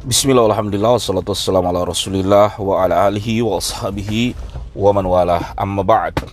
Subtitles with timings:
[0.00, 4.32] Bismillah, alhamdulillah, wassalatu wassalamu ala rasulillah wa ala alihi wa ashabihi
[4.72, 5.52] wa man walah.
[5.60, 6.24] Amma ba'd.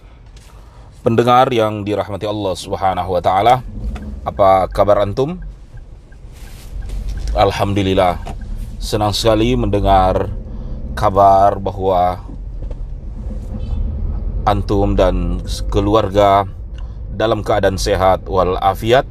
[1.03, 3.59] Pendengar yang dirahmati Allah subhanahu wa ta'ala
[4.23, 5.43] Apa kabar antum?
[7.35, 8.23] Alhamdulillah.
[8.79, 10.31] Senang sekali mendengar
[10.95, 12.23] kabar bahwa
[14.47, 16.47] Antum dan keluarga
[17.11, 19.03] dalam keadaan sehat walafiat.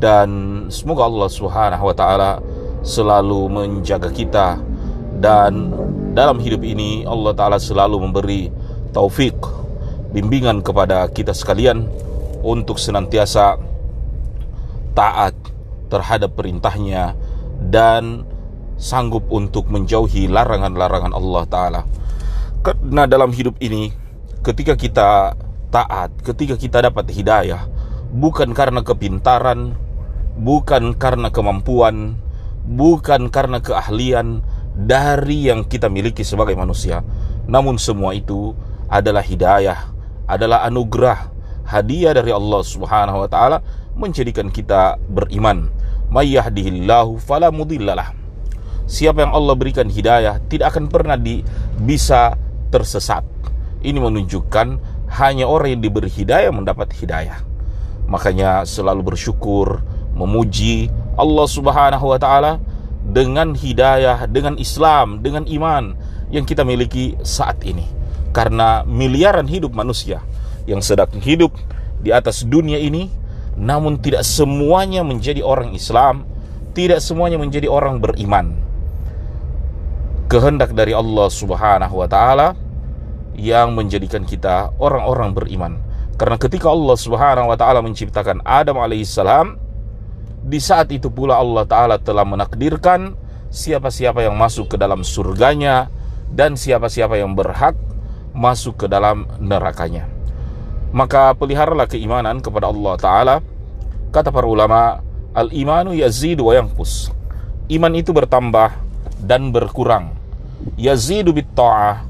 [0.00, 2.40] Dan semoga Allah subhanahu wa ta'ala
[2.80, 4.56] selalu menjaga kita
[5.20, 5.72] dan
[6.16, 8.42] dalam hidup ini Allah taala selalu memberi
[8.90, 9.36] taufik
[10.10, 11.86] bimbingan kepada kita sekalian
[12.42, 13.60] untuk senantiasa
[14.96, 15.36] taat
[15.92, 17.14] terhadap perintahnya
[17.70, 18.24] dan
[18.80, 21.82] sanggup untuk menjauhi larangan-larangan Allah taala.
[22.64, 23.92] Karena dalam hidup ini
[24.40, 25.36] ketika kita
[25.68, 27.68] taat, ketika kita dapat hidayah
[28.10, 29.76] bukan karena kepintaran,
[30.40, 32.18] bukan karena kemampuan,
[32.70, 34.46] bukan karena keahlian
[34.78, 37.02] dari yang kita miliki sebagai manusia,
[37.50, 38.54] namun semua itu
[38.86, 39.90] adalah hidayah,
[40.30, 41.34] adalah anugerah,
[41.66, 43.58] hadiah dari Allah Subhanahu wa taala
[43.98, 45.66] menjadikan kita beriman.
[46.10, 47.50] May yahdihillahu fala.
[48.90, 51.46] Siapa yang Allah berikan hidayah tidak akan pernah di,
[51.78, 52.34] bisa
[52.74, 53.22] tersesat.
[53.82, 54.66] Ini menunjukkan
[55.22, 57.38] hanya orang yang diberi hidayah mendapat hidayah.
[58.10, 59.82] Makanya selalu bersyukur,
[60.14, 62.58] memuji Allah Subhanahu wa taala
[63.10, 65.98] dengan hidayah, dengan Islam, dengan iman
[66.30, 67.84] yang kita miliki saat ini.
[68.30, 70.22] Karena miliaran hidup manusia
[70.70, 71.50] yang sedang hidup
[71.98, 73.10] di atas dunia ini
[73.58, 76.24] namun tidak semuanya menjadi orang Islam,
[76.72, 78.56] tidak semuanya menjadi orang beriman.
[80.30, 82.54] Kehendak dari Allah Subhanahu wa taala
[83.34, 85.72] yang menjadikan kita orang-orang beriman.
[86.14, 89.58] Karena ketika Allah Subhanahu wa taala menciptakan Adam alaihissalam,
[90.40, 93.12] di saat itu pula Allah Ta'ala telah menakdirkan
[93.52, 95.92] siapa-siapa yang masuk ke dalam surganya
[96.32, 97.76] dan siapa-siapa yang berhak
[98.32, 100.06] masuk ke dalam nerakanya.
[100.90, 103.36] Maka peliharalah keimanan kepada Allah Ta'ala.
[104.10, 104.98] Kata para ulama,
[105.30, 107.14] Al-imanu yazidu wa yangpus.
[107.70, 108.74] Iman itu bertambah
[109.22, 110.18] dan berkurang.
[110.74, 112.02] Yazidu bit ta'ah.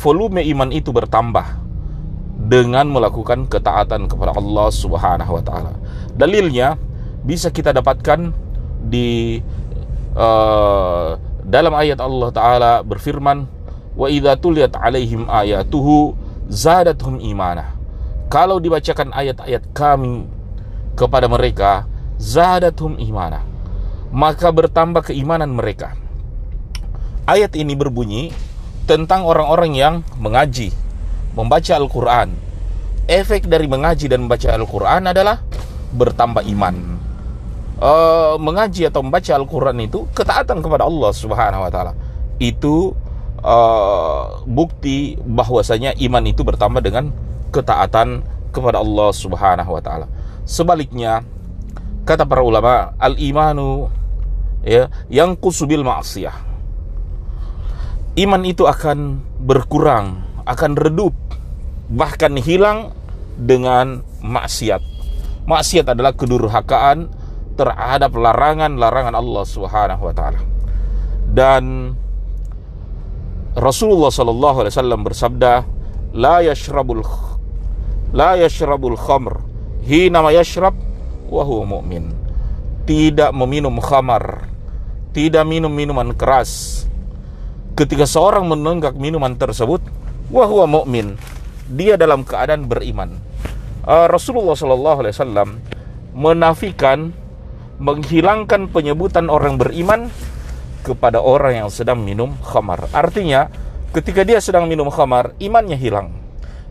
[0.00, 1.44] Volume iman itu bertambah
[2.48, 5.72] dengan melakukan ketaatan kepada Allah Subhanahu wa taala.
[6.16, 6.80] Dalilnya
[7.24, 8.30] bisa kita dapatkan
[8.84, 9.40] di
[10.14, 13.48] uh, dalam ayat Allah taala berfirman
[13.96, 16.12] wa idza tuliyat alaihim ayatuhu
[16.52, 17.72] zadatuhum imana
[18.28, 20.28] kalau dibacakan ayat-ayat kami
[20.94, 21.88] kepada mereka
[22.20, 23.54] zadatuhum imana
[24.14, 25.98] maka bertambah keimanan mereka.
[27.26, 28.30] Ayat ini berbunyi
[28.86, 30.70] tentang orang-orang yang mengaji
[31.34, 32.30] membaca Al-Qur'an.
[33.10, 35.42] Efek dari mengaji dan membaca Al-Qur'an adalah
[35.90, 36.93] bertambah iman
[37.80, 41.92] uh, mengaji atau membaca Al-Quran itu ketaatan kepada Allah Subhanahu Wa Taala.
[42.38, 42.92] Itu
[43.40, 47.10] uh, bukti bahwasanya iman itu bertambah dengan
[47.54, 50.06] ketaatan kepada Allah Subhanahu Wa Taala.
[50.44, 51.24] Sebaliknya
[52.04, 53.88] kata para ulama al imanu
[54.60, 56.36] ya yang kusubil maksiyah
[58.14, 61.16] iman itu akan berkurang akan redup
[61.90, 62.94] bahkan hilang
[63.34, 64.80] dengan maksiat.
[65.44, 67.10] Maksiat adalah kedurhakaan
[67.54, 70.40] terhadap larangan-larangan Allah Subhanahu wa taala.
[71.34, 71.94] Dan
[73.54, 75.52] Rasulullah sallallahu alaihi wasallam bersabda,
[76.14, 77.02] "La yashrabul
[78.14, 79.42] la yashrabul khamr
[79.86, 80.74] hina ma yashrab
[81.30, 82.10] wa huwa mu'min."
[82.84, 84.50] Tidak meminum khamar,
[85.16, 86.84] tidak minum minuman keras.
[87.74, 89.80] Ketika seorang menenggak minuman tersebut,
[90.28, 91.16] wa huwa mu'min.
[91.72, 93.16] Dia dalam keadaan beriman.
[93.88, 95.48] Uh, Rasulullah sallallahu alaihi wasallam
[96.12, 97.16] menafikan
[97.78, 100.10] menghilangkan penyebutan orang beriman
[100.84, 102.86] kepada orang yang sedang minum khamar.
[102.92, 103.48] Artinya,
[103.96, 106.12] ketika dia sedang minum khamar, imannya hilang.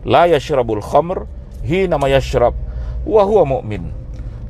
[0.06, 1.26] La yashrabul khamr
[1.64, 2.54] hina ma yashrab
[3.02, 3.90] wa huwa mu'min.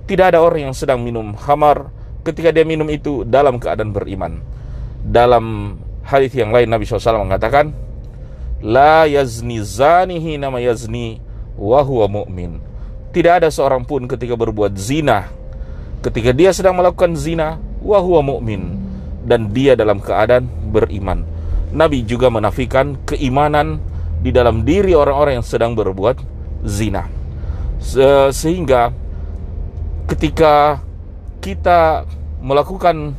[0.05, 1.89] Tidak ada orang yang sedang minum khamar
[2.27, 4.45] ketika dia minum itu dalam keadaan beriman.
[5.01, 7.73] Dalam hadis yang lain Nabi SAW mengatakan,
[8.65, 11.21] La yazni zani hina ma yazni
[11.57, 12.61] wa huwa mu'min.
[13.15, 15.31] Tidak ada seorang pun ketika berbuat zina
[16.05, 18.77] ketika dia sedang melakukan zina wa huwa mu'min
[19.25, 21.25] dan dia dalam keadaan beriman.
[21.73, 23.81] Nabi juga menafikan keimanan
[24.21, 26.21] di dalam diri orang-orang yang sedang berbuat
[26.63, 27.09] zina.
[27.81, 28.93] Se sehingga
[30.05, 30.85] ketika
[31.41, 32.05] kita
[32.45, 33.17] melakukan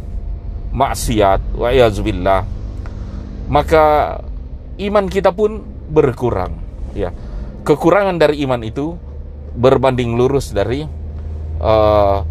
[0.69, 1.69] maksiat wa
[3.45, 3.85] maka
[4.77, 6.53] iman kita pun berkurang
[6.93, 7.09] ya.
[7.65, 8.93] Kekurangan dari iman itu
[9.57, 10.85] berbanding lurus dari
[11.57, 12.21] uh,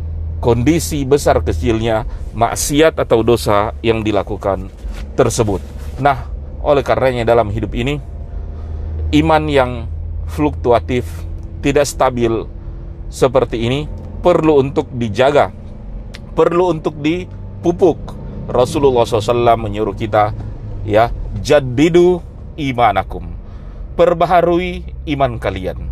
[0.44, 2.05] kondisi besar kecilnya
[2.37, 4.69] maksiat atau dosa yang dilakukan
[5.17, 5.64] tersebut.
[5.96, 6.29] Nah,
[6.61, 7.96] oleh karenanya dalam hidup ini
[9.25, 9.88] iman yang
[10.29, 11.08] fluktuatif,
[11.64, 12.44] tidak stabil
[13.08, 13.88] seperti ini
[14.20, 15.49] perlu untuk dijaga,
[16.37, 17.97] perlu untuk dipupuk.
[18.44, 20.37] Rasulullah SAW menyuruh kita
[20.85, 21.08] ya
[21.40, 22.20] jadidu
[22.61, 23.32] imanakum
[23.97, 24.85] perbaharui
[25.17, 25.88] iman kalian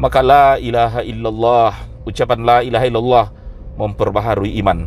[0.00, 1.76] maka la ilaha illallah
[2.08, 3.26] ucapan la ilaha illallah
[3.80, 4.84] memperbaharui iman.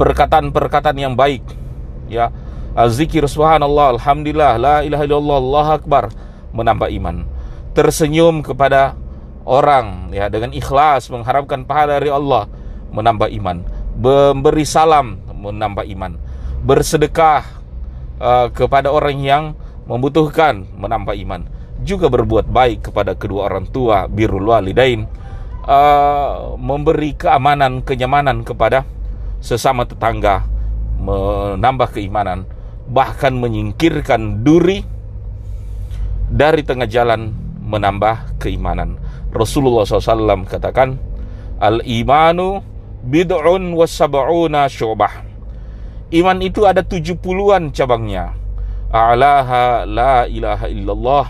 [0.00, 1.44] Perkataan-perkataan yang baik
[2.08, 2.32] ya.
[2.76, 6.04] Zikir subhanallah alhamdulillah la ilaha illallah Allah akbar
[6.52, 7.24] menambah iman.
[7.72, 8.96] Tersenyum kepada
[9.48, 12.48] orang ya dengan ikhlas mengharapkan pahala dari Allah
[12.92, 13.64] menambah iman.
[13.96, 16.20] Memberi salam menambah iman.
[16.64, 17.44] Bersedekah
[18.20, 19.44] uh, kepada orang yang
[19.88, 21.48] membutuhkan menambah iman.
[21.80, 25.08] Juga berbuat baik kepada kedua orang tua birrul walidain
[25.66, 28.86] uh, memberi keamanan kenyamanan kepada
[29.42, 30.46] sesama tetangga
[30.96, 32.48] menambah keimanan
[32.88, 34.80] bahkan menyingkirkan duri
[36.30, 37.34] dari tengah jalan
[37.66, 38.96] menambah keimanan
[39.34, 40.96] Rasulullah SAW katakan
[41.60, 42.62] al imanu
[43.04, 45.26] bid'un wasab'una syubah
[46.14, 48.30] Iman itu ada tujuh puluhan cabangnya.
[48.94, 51.26] A'laha la ilaha illallah.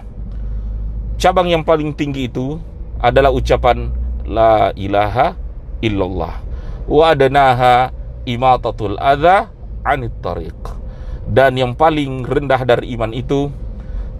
[1.16, 2.60] Cabang yang paling tinggi itu
[3.00, 3.88] adalah ucapan
[4.26, 5.38] la ilaha
[5.80, 6.42] illallah.
[6.86, 7.90] Wa adanaha
[8.26, 9.50] imatatul adha
[9.86, 10.58] anit tariq.
[11.26, 13.50] Dan yang paling rendah dari iman itu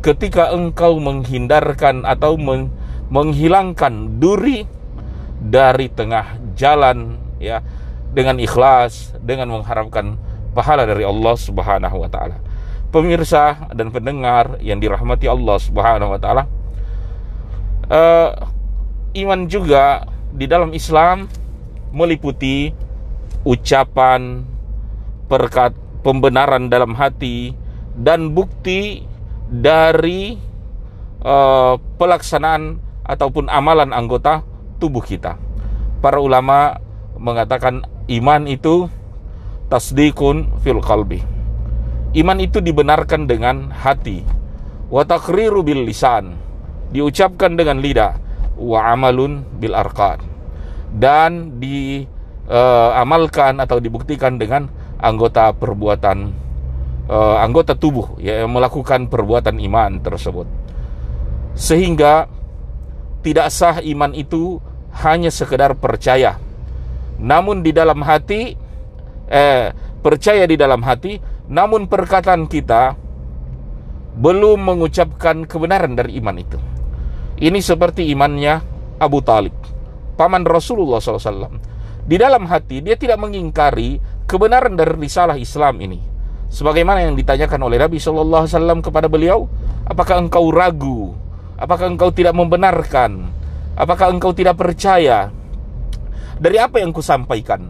[0.03, 2.35] ketika engkau menghindarkan atau
[3.11, 4.67] menghilangkan duri
[5.39, 7.63] dari tengah jalan ya
[8.11, 10.19] dengan ikhlas dengan mengharapkan
[10.57, 12.41] pahala dari Allah Subhanahu wa taala.
[12.89, 16.43] Pemirsa dan pendengar yang dirahmati Allah Subhanahu wa taala,
[17.93, 18.31] uh,
[19.25, 20.05] iman juga
[20.37, 21.31] di dalam Islam
[21.97, 22.69] meliputi
[23.47, 24.45] ucapan,
[25.31, 25.73] perkat,
[26.05, 27.55] pembenaran dalam hati
[27.97, 29.07] dan bukti
[29.49, 30.37] dari
[31.23, 34.43] uh, pelaksanaan ataupun amalan anggota
[34.83, 35.39] tubuh kita.
[36.03, 36.77] Para ulama
[37.17, 38.91] mengatakan iman itu
[39.73, 41.23] tasdikun fil qalbi.
[42.17, 44.25] Iman itu dibenarkan dengan hati.
[44.89, 46.37] Wa taqriru bil lisan.
[46.95, 48.26] Diucapkan dengan lidah.
[48.57, 50.19] Wa amalun bil arqan.
[50.97, 56.33] Dan diamalkan uh, atau dibuktikan dengan anggota perbuatan
[57.11, 60.49] uh, anggota tubuh ya, yang melakukan perbuatan iman tersebut.
[61.57, 62.29] Sehingga
[63.21, 64.61] tidak sah iman itu
[65.03, 66.39] hanya sekedar percaya.
[67.17, 68.55] Namun di dalam hati
[69.27, 71.19] eh, percaya di dalam hati,
[71.51, 72.95] namun perkataan kita
[74.17, 76.59] belum mengucapkan kebenaran dari iman itu.
[77.37, 78.65] Ini seperti imannya
[78.97, 79.53] Abu Talib,
[80.17, 81.61] paman Rasulullah SAW.
[82.09, 86.01] Di dalam hati dia tidak mengingkari kebenaran dari risalah Islam ini.
[86.49, 89.45] Sebagaimana yang ditanyakan oleh Nabi SAW kepada beliau,
[89.85, 91.13] apakah engkau ragu?
[91.61, 93.29] Apakah engkau tidak membenarkan?
[93.77, 95.29] Apakah engkau tidak percaya
[96.41, 97.69] dari apa yang kusampaikan?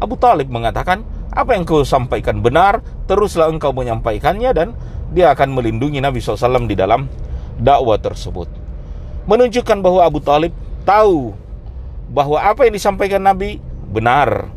[0.00, 1.04] Abu Talib mengatakan,
[1.36, 4.72] apa yang kau sampaikan benar, teruslah engkau menyampaikannya dan
[5.12, 7.04] dia akan melindungi Nabi SAW di dalam
[7.60, 8.65] dakwah tersebut.
[9.26, 10.54] Menunjukkan bahwa Abu Talib
[10.86, 11.34] tahu
[12.10, 13.58] bahwa apa yang disampaikan Nabi
[13.90, 14.50] benar.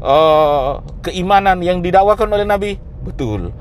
[0.00, 2.70] Uh, keimanan yang didakwakan oleh Nabi
[3.04, 3.52] betul.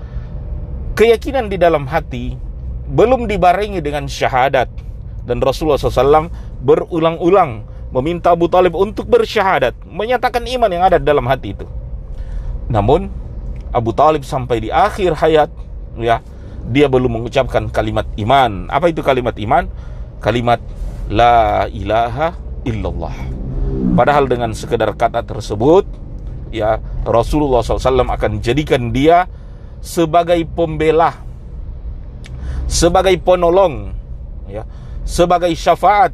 [0.96, 2.40] Keyakinan di dalam hati
[2.88, 4.72] belum dibarengi dengan syahadat
[5.28, 6.32] dan Rasulullah SAW
[6.64, 11.66] berulang-ulang meminta Abu Talib untuk bersyahadat, menyatakan iman yang ada dalam hati itu.
[12.70, 13.10] Namun
[13.74, 15.50] Abu Talib sampai di akhir hayat,
[15.98, 16.22] ya,
[16.70, 18.70] dia belum mengucapkan kalimat iman.
[18.70, 19.66] Apa itu kalimat iman?
[20.20, 20.60] Kalimat
[21.08, 22.36] la ilaha
[22.68, 23.16] illallah.
[23.96, 25.88] Padahal dengan sekedar kata tersebut,
[26.52, 29.32] ya Rasulullah SAW akan jadikan dia
[29.80, 31.16] sebagai pembela,
[32.68, 33.96] sebagai penolong,
[34.52, 34.68] ya,
[35.08, 36.12] sebagai syafaat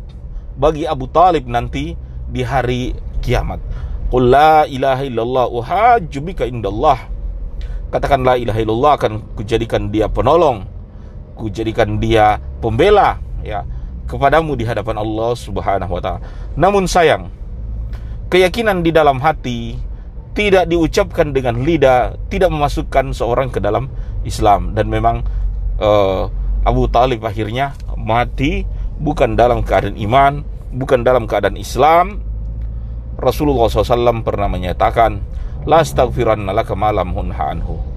[0.54, 1.98] bagi Abu Talib nanti
[2.30, 2.94] di hari
[3.26, 3.58] kiamat.
[4.14, 7.10] Qul la ilaha illallah uhajjubika indallah.
[7.90, 10.62] Katakan la ilaha illallah akan kujadikan dia penolong,
[11.34, 13.62] kujadikan dia pembela ya
[14.06, 16.22] kepadamu di hadapan Allah Subhanahu wa taala.
[16.58, 17.30] Namun sayang,
[18.30, 19.78] keyakinan di dalam hati
[20.36, 23.88] tidak diucapkan dengan lidah tidak memasukkan seorang ke dalam
[24.28, 25.24] Islam dan memang
[25.80, 26.28] uh,
[26.66, 28.68] Abu Talib akhirnya mati
[29.00, 30.44] bukan dalam keadaan iman,
[30.76, 32.20] bukan dalam keadaan Islam.
[33.16, 35.24] Rasulullah SAW pernah menyatakan,
[35.64, 37.95] La astaghfiranna laka malam anhu.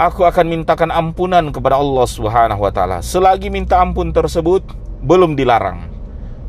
[0.00, 3.04] Aku akan mintakan ampunan kepada Allah Subhanahu wa taala.
[3.04, 4.64] Selagi minta ampun tersebut
[5.04, 5.92] belum dilarang.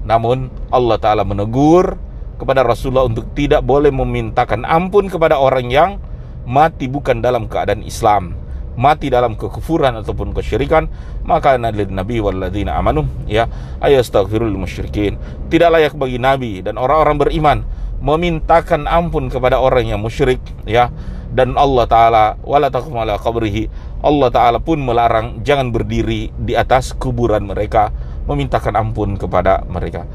[0.08, 2.00] Namun Allah taala menegur
[2.40, 6.00] kepada Rasulullah untuk tidak boleh memintakan ampun kepada orang yang
[6.48, 8.40] mati bukan dalam keadaan Islam
[8.80, 10.88] mati dalam kekufuran ataupun kesyirikan.
[11.28, 13.52] Maka nabi nabi walladzina amanu ya
[13.84, 15.20] ayastaghfirul musyrikin.
[15.52, 17.58] Tidak layak bagi nabi dan orang-orang beriman
[18.00, 20.88] memintakan ampun kepada orang yang musyrik ya
[21.32, 23.72] dan Allah taala wala taqum ala qabrihi
[24.04, 27.90] Allah taala pun melarang jangan berdiri di atas kuburan mereka
[28.28, 30.06] memintakan ampun kepada mereka.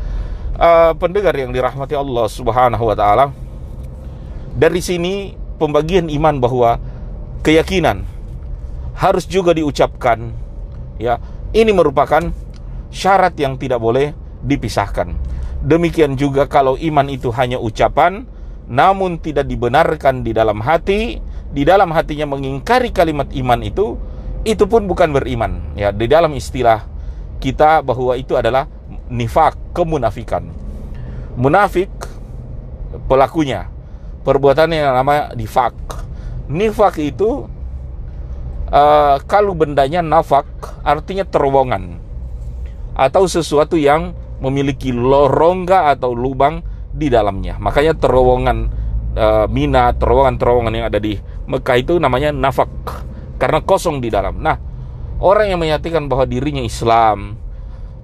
[0.57, 3.25] Uh, pendengar yang dirahmati Allah Subhanahu wa taala
[4.57, 6.81] dari sini pembagian iman bahwa
[7.45, 8.05] keyakinan
[8.97, 10.33] harus juga diucapkan
[11.01, 11.21] ya.
[11.57, 12.21] Ini merupakan
[12.93, 14.13] syarat yang tidak boleh
[14.45, 15.17] dipisahkan.
[15.65, 18.29] Demikian juga kalau iman itu hanya ucapan
[18.67, 21.23] namun tidak dibenarkan di dalam hati
[21.57, 23.97] di dalam hatinya mengingkari kalimat iman itu
[24.47, 25.75] itu pun bukan beriman.
[25.75, 26.87] Ya di dalam istilah
[27.43, 28.71] kita bahwa itu adalah
[29.11, 30.47] nifak kemunafikan.
[31.35, 31.91] Munafik
[33.11, 33.71] pelakunya.
[34.23, 35.75] Perbuatannya yang namanya nifak.
[36.47, 37.47] Nifak itu
[38.71, 40.47] uh, kalau bendanya nafak
[40.87, 41.99] artinya terowongan.
[42.97, 46.61] Atau sesuatu yang memiliki lorongga atau lubang
[46.97, 47.61] di dalamnya.
[47.61, 48.59] Makanya terowongan
[49.15, 52.73] uh, Mina, terowongan-terowongan yang ada di Mekah itu namanya nafak
[53.37, 54.41] karena kosong di dalam.
[54.41, 54.57] Nah,
[55.21, 57.37] orang yang menyatakan bahwa dirinya Islam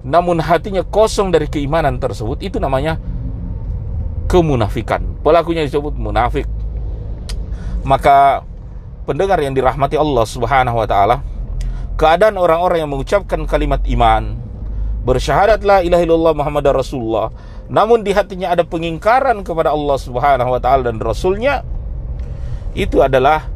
[0.03, 2.99] namun hatinya kosong dari keimanan tersebut itu namanya
[4.27, 4.99] kemunafikan.
[5.23, 6.43] Pelakunya disebut munafik.
[7.87, 8.43] Maka
[9.07, 11.23] pendengar yang dirahmati Allah Subhanahu wa taala,
[11.95, 14.42] keadaan orang-orang yang mengucapkan kalimat iman,
[15.03, 17.29] bersyahadat la ilaha illallah Muhammad Rasulullah,
[17.67, 21.63] namun di hatinya ada pengingkaran kepada Allah Subhanahu wa taala dan rasulnya,
[22.73, 23.47] itu adalah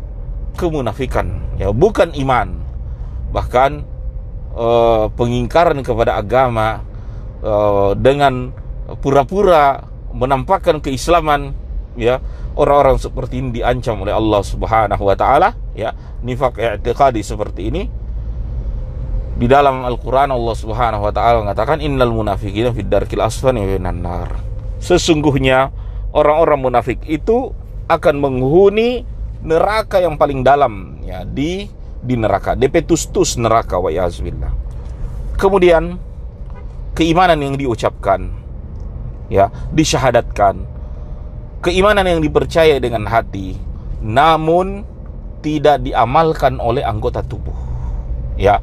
[0.60, 2.60] kemunafikan, ya, bukan iman.
[3.32, 3.72] Bahkan
[4.56, 6.82] uh, pengingkaran kepada agama
[7.44, 8.51] uh, dengan
[9.04, 9.84] pura-pura
[10.16, 11.51] menampakkan keislaman
[12.00, 12.24] ya
[12.56, 15.92] orang-orang seperti ini diancam oleh Allah Subhanahu wa taala ya
[16.24, 17.84] nifak i'tiqadi seperti ini
[19.38, 24.34] di dalam Al-Qur'an Allah Subhanahu wa taala mengatakan innal munafiqina fid darkil asfali minan nar.
[24.82, 25.70] Sesungguhnya
[26.13, 27.53] orang-orang munafik itu
[27.88, 29.06] akan menghuni
[29.46, 31.70] neraka yang paling dalam ya di
[32.01, 32.58] di neraka.
[32.58, 34.67] Depetustus neraka wa yazbillah
[35.38, 36.01] kemudian
[36.98, 38.34] keimanan yang diucapkan
[39.29, 40.65] ya disyahadatkan
[41.62, 43.53] keimanan yang dipercaya dengan hati
[44.01, 44.82] namun
[45.46, 47.53] tidak diamalkan oleh anggota tubuh.
[48.38, 48.62] Ya,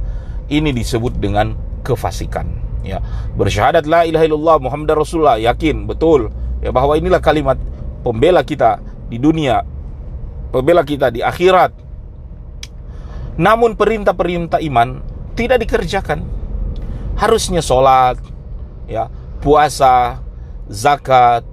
[0.48, 2.46] ini disebut dengan kefasikan.
[2.84, 3.00] Ya,
[3.32, 6.28] bersyahadat la ilaha illallah Muhammad Rasulullah, yakin betul
[6.60, 7.56] ya bahwa inilah kalimat
[8.04, 8.76] pembela kita
[9.08, 9.64] di dunia,
[10.52, 11.72] pembela kita di akhirat.
[13.40, 15.00] Namun perintah-perintah iman
[15.32, 16.22] tidak dikerjakan.
[17.16, 18.20] Harusnya sholat,
[18.84, 19.08] ya,
[19.40, 20.20] puasa,
[20.68, 21.46] zakat,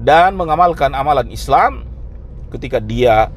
[0.00, 1.84] dan mengamalkan amalan Islam
[2.48, 3.28] ketika dia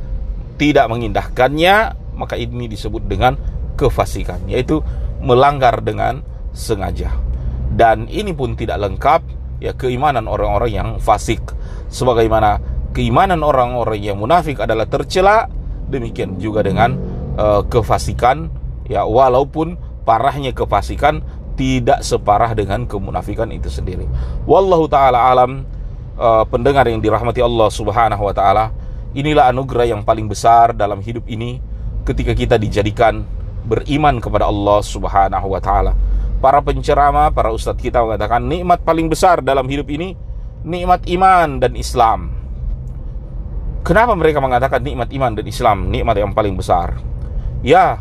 [0.55, 3.35] tidak mengindahkannya maka ini disebut dengan
[3.75, 4.81] kefasikan yaitu
[5.23, 6.21] melanggar dengan
[6.53, 7.15] sengaja.
[7.73, 9.21] Dan ini pun tidak lengkap
[9.63, 11.41] ya keimanan orang-orang yang fasik.
[11.89, 12.61] Sebagaimana
[12.93, 15.49] keimanan orang-orang yang munafik adalah tercela
[15.89, 16.97] demikian juga dengan
[17.37, 18.49] uh, kefasikan
[18.85, 24.05] ya walaupun parahnya kefasikan tidak separah dengan kemunafikan itu sendiri.
[24.49, 25.65] Wallahu taala alam
[26.17, 28.73] uh, pendengar yang dirahmati Allah Subhanahu wa taala,
[29.13, 31.61] inilah anugerah yang paling besar dalam hidup ini
[32.03, 33.23] ketika kita dijadikan
[33.63, 35.95] beriman kepada Allah Subhanahu wa taala.
[36.43, 40.15] Para penceramah, para ustadz kita mengatakan nikmat paling besar dalam hidup ini
[40.67, 42.31] nikmat iman dan Islam.
[43.83, 46.99] Kenapa mereka mengatakan nikmat iman dan Islam nikmat yang paling besar?
[47.63, 47.99] Ya,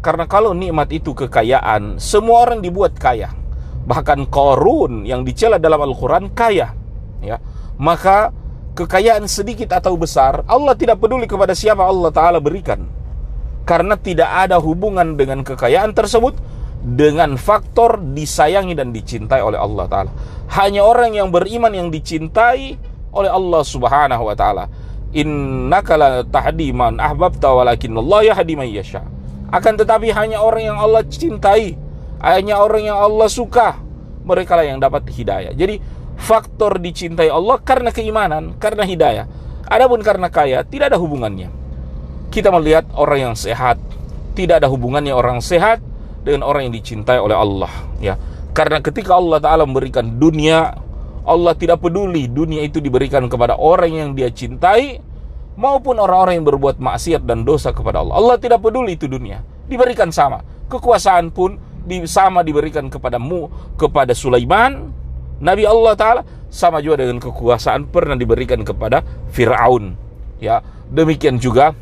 [0.00, 3.32] karena kalau nikmat itu kekayaan, semua orang dibuat kaya.
[3.84, 6.72] Bahkan Korun yang dicela dalam Al-Quran kaya.
[7.24, 7.40] Ya,
[7.76, 8.32] maka
[8.72, 12.82] kekayaan sedikit atau besar Allah tidak peduli kepada siapa Allah Ta'ala berikan
[13.62, 16.34] karena tidak ada hubungan dengan kekayaan tersebut
[16.82, 20.10] dengan faktor disayangi dan dicintai oleh Allah Ta'ala
[20.58, 22.74] hanya orang yang beriman yang dicintai
[23.14, 24.64] oleh Allah Subhanahu Wa Ta'ala
[25.14, 29.06] innaka la tahdi man ahbabta walakin Allah yahdi man yasha
[29.52, 31.78] akan tetapi hanya orang yang Allah cintai
[32.18, 33.78] hanya orang yang Allah suka
[34.26, 35.78] mereka lah yang dapat hidayah jadi
[36.22, 39.26] faktor dicintai Allah karena keimanan, karena hidayah.
[39.66, 41.48] Adapun karena kaya tidak ada hubungannya.
[42.32, 43.76] Kita melihat orang yang sehat,
[44.32, 45.84] tidak ada hubungannya orang sehat
[46.24, 47.68] dengan orang yang dicintai oleh Allah,
[48.00, 48.16] ya.
[48.56, 50.72] Karena ketika Allah taala memberikan dunia,
[51.28, 54.98] Allah tidak peduli dunia itu diberikan kepada orang yang dia cintai
[55.60, 58.16] maupun orang-orang yang berbuat maksiat dan dosa kepada Allah.
[58.16, 60.40] Allah tidak peduli itu dunia, diberikan sama.
[60.72, 61.60] Kekuasaan pun
[62.08, 64.88] sama diberikan kepadamu kepada Sulaiman
[65.42, 69.02] Nabi Allah Ta'ala sama juga dengan kekuasaan pernah diberikan kepada
[69.34, 69.98] Fir'aun.
[70.38, 71.74] Ya, demikian juga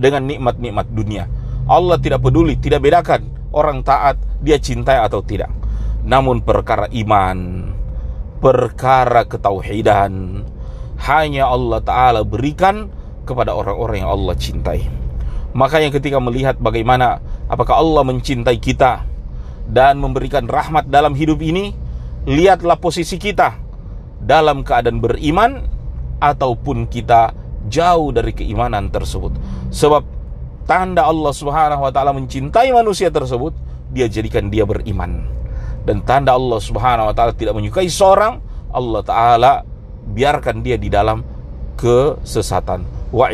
[0.00, 1.28] dengan nikmat-nikmat dunia.
[1.68, 5.52] Allah tidak peduli, tidak bedakan orang taat dia cintai atau tidak.
[6.02, 7.70] Namun perkara iman,
[8.40, 10.42] perkara ketauhidan
[11.04, 12.88] hanya Allah Ta'ala berikan
[13.28, 14.88] kepada orang-orang yang Allah cintai.
[15.52, 19.04] Makanya ketika melihat bagaimana apakah Allah mencintai kita
[19.68, 21.74] dan memberikan rahmat dalam hidup ini,
[22.26, 23.58] lihatlah posisi kita
[24.20, 25.64] dalam keadaan beriman
[26.20, 27.32] ataupun kita
[27.68, 29.34] jauh dari keimanan tersebut.
[29.74, 30.02] Sebab
[30.64, 33.52] tanda Allah Subhanahu wa taala mencintai manusia tersebut,
[33.90, 35.26] dia jadikan dia beriman.
[35.84, 38.40] Dan tanda Allah Subhanahu wa taala tidak menyukai seorang,
[38.70, 39.52] Allah taala
[40.14, 41.20] biarkan dia di dalam
[41.76, 42.86] kesesatan.
[43.10, 43.28] Wa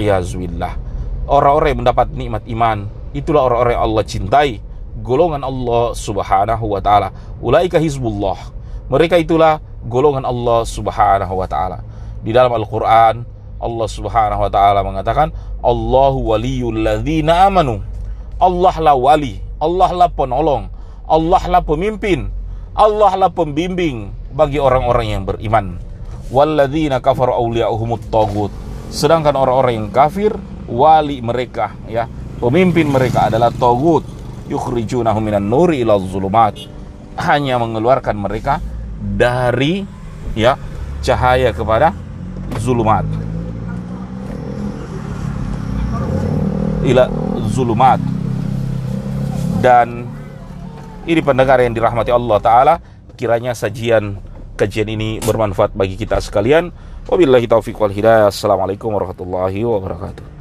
[1.27, 4.51] Orang-orang yang mendapat nikmat iman, itulah orang-orang yang Allah cintai,
[5.03, 7.11] golongan Allah Subhanahu wa taala.
[7.43, 8.57] Ulaika hizbullah
[8.87, 11.83] mereka itulah golongan Allah Subhanahu wa taala.
[12.23, 13.27] Di dalam Al-Qur'an
[13.57, 15.33] Allah Subhanahu wa taala mengatakan
[15.65, 17.81] Allahu waliyul ladzina amanu.
[18.37, 20.69] Allah lah wali, Allah lah penolong,
[21.09, 22.29] Allah lah pemimpin,
[22.77, 25.81] Allah lah pembimbing bagi orang-orang yang beriman.
[26.29, 28.53] Walladzina kafaru awliya'uhumut tagut.
[28.93, 30.37] Sedangkan orang-orang yang kafir,
[30.69, 32.05] wali mereka ya,
[32.37, 34.05] pemimpin mereka adalah tagut.
[34.47, 36.61] Yukhrijunahum minan nuri ila zulumat.
[37.17, 38.61] Hanya mengeluarkan mereka
[39.01, 39.89] dari
[40.37, 40.61] ya
[41.01, 41.97] cahaya kepada
[42.61, 43.26] zulumat
[46.87, 47.11] ila
[47.51, 47.99] zulumat.
[49.61, 50.07] Dan
[51.07, 52.75] ini pendengar yang dirahmati Allah taala
[53.17, 54.21] kiranya sajian
[54.55, 56.71] kajian ini bermanfaat bagi kita sekalian.
[57.07, 58.31] Wabillahi taufiq wal hidayah.
[58.31, 60.27] Assalamualaikum warahmatullahi wabarakatuh